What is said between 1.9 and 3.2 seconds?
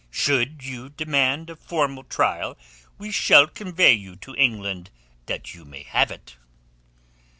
trial, we